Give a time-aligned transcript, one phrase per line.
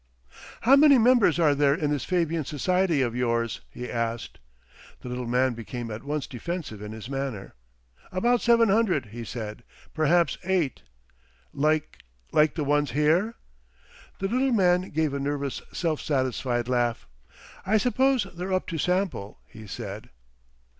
[0.61, 4.39] "How many members are there in this Fabian Society of yours?" he asked.
[5.01, 7.53] The little man became at once defensive in his manner.
[8.11, 10.81] "About seven hundred," he said; "perhaps eight."
[11.53, 13.35] "Like—like the ones here?"
[14.17, 17.07] The little man gave a nervous self satisfied laugh.
[17.63, 20.09] "I suppose they're up to sample," he said.